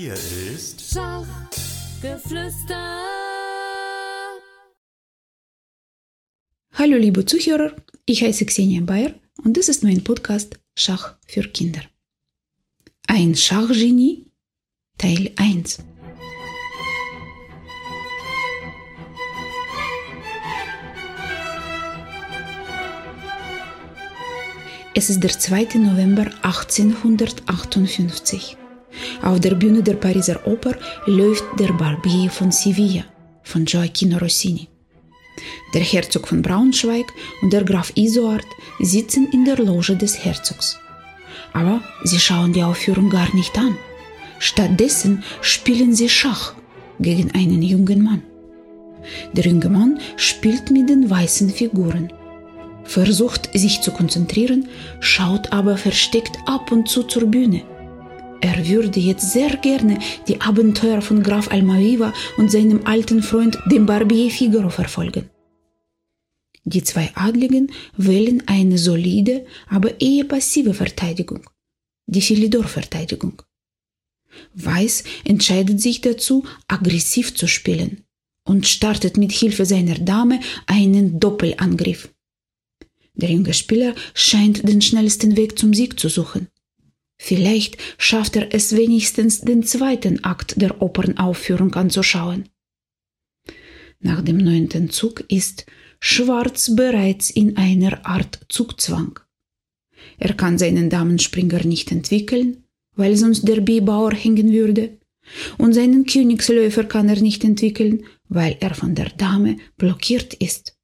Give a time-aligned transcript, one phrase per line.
[0.00, 0.14] Hier
[0.54, 3.02] ist Schachgeflüster.
[6.72, 7.74] Hallo liebe Zuhörer,
[8.06, 11.80] ich heiße Xenia Bayer und das ist mein Podcast Schach für Kinder.
[13.08, 14.26] Ein Schachgenie
[14.98, 15.78] Teil 1
[24.94, 25.78] Es ist der 2.
[25.78, 28.56] November 1858.
[29.22, 30.74] Auf der Bühne der Pariser Oper
[31.06, 33.04] läuft der Barbier von Sevilla
[33.42, 34.68] von Gioacchino Rossini.
[35.72, 37.06] Der Herzog von Braunschweig
[37.40, 38.46] und der Graf Isoard
[38.80, 40.78] sitzen in der Loge des Herzogs.
[41.52, 43.76] Aber sie schauen die Aufführung gar nicht an.
[44.38, 46.54] Stattdessen spielen sie Schach
[47.00, 48.22] gegen einen jungen Mann.
[49.32, 52.12] Der junge Mann spielt mit den weißen Figuren
[52.88, 54.68] versucht sich zu konzentrieren,
[55.00, 57.62] schaut aber versteckt ab und zu zur Bühne.
[58.40, 63.86] Er würde jetzt sehr gerne die Abenteuer von Graf Almaviva und seinem alten Freund dem
[63.86, 65.28] Barbier Figaro verfolgen.
[66.64, 71.48] Die zwei Adligen wählen eine solide, aber eher passive Verteidigung,
[72.06, 73.42] die Philidor-Verteidigung.
[74.54, 78.04] Weiß entscheidet sich dazu, aggressiv zu spielen
[78.44, 82.10] und startet mit Hilfe seiner Dame einen Doppelangriff.
[83.14, 86.48] Der junge Spieler scheint den schnellsten Weg zum Sieg zu suchen.
[87.20, 92.48] Vielleicht schafft er es wenigstens, den zweiten Akt der Opernaufführung anzuschauen.
[94.00, 95.66] Nach dem neunten Zug ist
[96.00, 99.18] Schwarz bereits in einer Art Zugzwang.
[100.18, 104.98] Er kann seinen Damenspringer nicht entwickeln, weil sonst der B-Bauer hängen würde,
[105.58, 110.76] und seinen Königsläufer kann er nicht entwickeln, weil er von der Dame blockiert ist.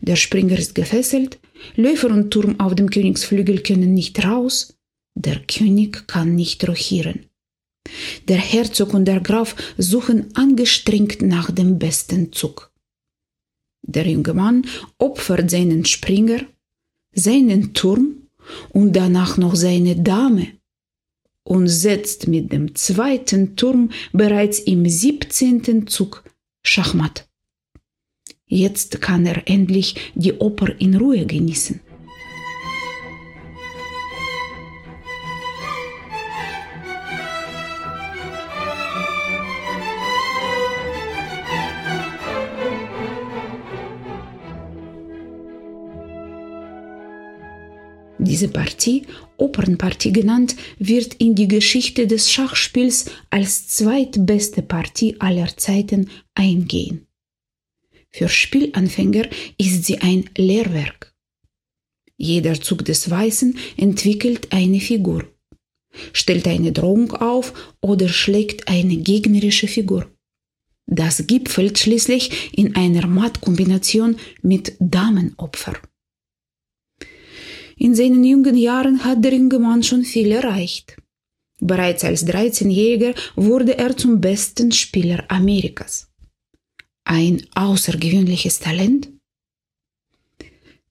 [0.00, 1.38] Der Springer ist gefesselt,
[1.76, 4.76] Läufer und Turm auf dem Königsflügel können nicht raus,
[5.14, 7.26] der König kann nicht rochieren.
[8.28, 12.72] Der Herzog und der Graf suchen angestrengt nach dem besten Zug.
[13.82, 14.66] Der junge Mann
[14.98, 16.40] opfert seinen Springer,
[17.12, 18.28] seinen Turm
[18.70, 20.48] und danach noch seine Dame
[21.42, 26.24] und setzt mit dem zweiten Turm bereits im siebzehnten Zug
[26.62, 27.28] Schachmatt.
[28.46, 31.80] Jetzt kann er endlich die Oper in Ruhe genießen.
[48.24, 49.02] Diese Partie,
[49.36, 57.06] Opernpartie genannt, wird in die Geschichte des Schachspiels als zweitbeste Partie aller Zeiten eingehen.
[58.10, 59.26] Für Spielanfänger
[59.58, 61.12] ist sie ein Lehrwerk.
[62.16, 65.26] Jeder Zug des Weißen entwickelt eine Figur,
[66.14, 67.52] stellt eine Drohung auf
[67.82, 70.10] oder schlägt eine gegnerische Figur.
[70.86, 75.74] Das gipfelt schließlich in einer Mattkombination mit Damenopfer.
[77.76, 80.96] In seinen jungen Jahren hat der junge Mann schon viel erreicht.
[81.60, 86.08] Bereits als 13-Jähriger wurde er zum besten Spieler Amerikas
[87.04, 89.10] ein außergewöhnliches Talent?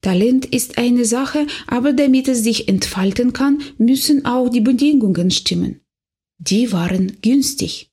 [0.02, 5.82] Talent ist eine Sache, aber damit es sich entfalten kann, müssen auch die Bedingungen stimmen.
[6.38, 7.90] Die waren günstig.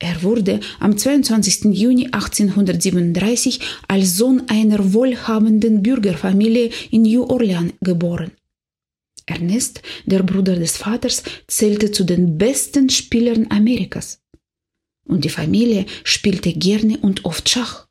[0.00, 1.76] Er wurde am 22.
[1.76, 8.30] Juni 1837 als Sohn einer wohlhabenden Bürgerfamilie in New Orleans geboren.
[9.26, 14.20] Ernest, der Bruder des Vaters, zählte zu den besten Spielern Amerikas
[15.08, 17.88] und die Familie spielte gerne und oft Schach.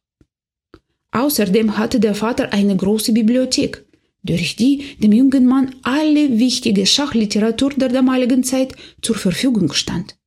[1.12, 3.86] Außerdem hatte der Vater eine große Bibliothek,
[4.24, 10.18] durch die dem jungen Mann alle wichtige Schachliteratur der damaligen Zeit zur Verfügung stand.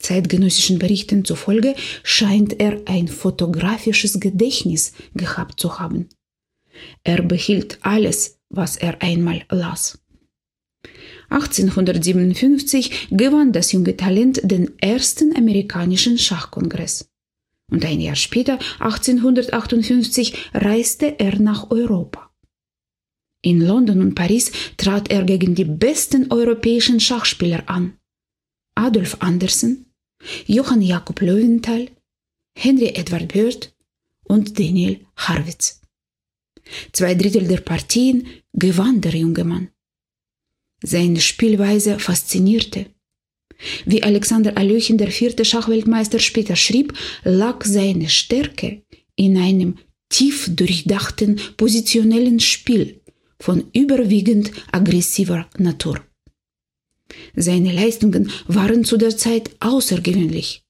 [0.00, 6.08] Zeitgenössischen Berichten zufolge scheint er ein fotografisches Gedächtnis gehabt zu haben.
[7.04, 9.98] Er behielt alles, was er einmal las.
[11.28, 17.08] 1857 gewann das junge Talent den ersten amerikanischen Schachkongress.
[17.70, 22.30] Und ein Jahr später, 1858, reiste er nach Europa.
[23.42, 27.96] In London und Paris trat er gegen die besten europäischen Schachspieler an.
[28.74, 29.86] Adolf Andersen,
[30.46, 31.88] Johann Jakob Löwenthal,
[32.54, 33.72] Henry Edward Bird
[34.24, 35.80] und Daniel Harwitz.
[36.92, 39.68] Zwei Drittel der Partien gewann der junge Mann.
[40.82, 42.86] Seine Spielweise faszinierte.
[43.84, 46.94] Wie Alexander Alöchin, der vierte Schachweltmeister, später schrieb,
[47.24, 48.82] lag seine Stärke
[49.16, 49.78] in einem
[50.08, 53.00] tief durchdachten positionellen Spiel
[53.38, 56.00] von überwiegend aggressiver Natur.
[57.34, 60.64] Seine Leistungen waren zu der Zeit außergewöhnlich.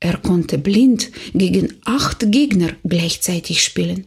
[0.00, 4.06] Er konnte blind gegen acht Gegner gleichzeitig spielen.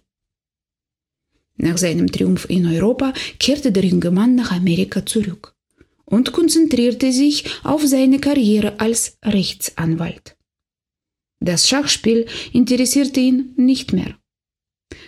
[1.57, 5.55] Nach seinem Triumph in Europa kehrte der junge Mann nach Amerika zurück
[6.05, 10.37] und konzentrierte sich auf seine Karriere als Rechtsanwalt.
[11.39, 14.17] Das Schachspiel interessierte ihn nicht mehr.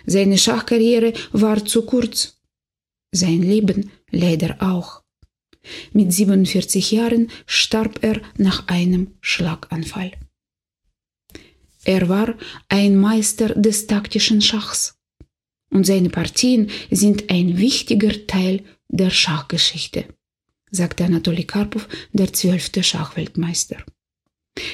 [0.06, 2.40] Seine Schachkarriere war zu kurz.
[3.12, 4.99] Sein Leben leider auch.
[5.92, 10.12] Mit 47 Jahren starb er nach einem Schlaganfall.
[11.84, 12.34] Er war
[12.68, 14.94] ein Meister des taktischen Schachs
[15.70, 20.04] und seine Partien sind ein wichtiger Teil der Schachgeschichte,
[20.70, 23.78] sagte Anatoli Karpov, der zwölfte Schachweltmeister.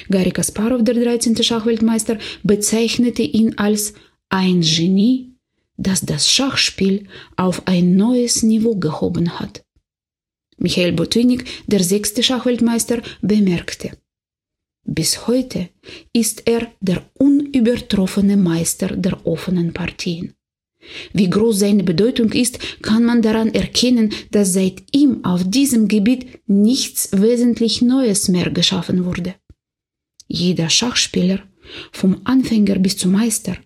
[0.09, 1.41] Garry Kasparov, der 13.
[1.43, 3.93] Schachweltmeister, bezeichnete ihn als
[4.29, 5.33] ein Genie,
[5.77, 9.63] das das Schachspiel auf ein neues Niveau gehoben hat.
[10.57, 13.91] Michael Botwinnik, der sechste Schachweltmeister, bemerkte,
[14.87, 15.69] bis heute
[16.13, 20.33] ist er der unübertroffene Meister der offenen Partien.
[21.11, 26.39] Wie groß seine Bedeutung ist, kann man daran erkennen, dass seit ihm auf diesem Gebiet
[26.47, 29.35] nichts wesentlich Neues mehr geschaffen wurde.
[30.27, 31.43] Jeder Schachspieler,
[31.91, 33.57] vom Anfänger bis zum Meister,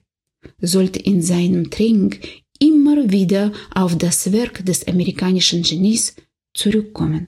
[0.59, 2.15] sollte in seinem Training
[2.59, 6.15] immer wieder auf das Werk des amerikanischen Genies
[6.53, 7.27] zurückkommen.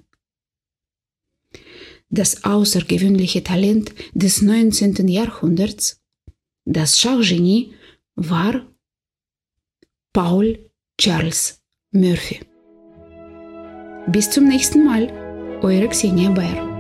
[2.10, 5.08] Das außergewöhnliche Talent des 19.
[5.08, 6.02] Jahrhunderts,
[6.66, 7.74] das Schachgenie,
[8.16, 8.68] war
[10.14, 11.62] Paul Charles
[11.92, 12.40] Murphy.
[14.08, 15.08] Bis zum nächsten Mal,
[15.64, 16.73] eure Xenia Bayer.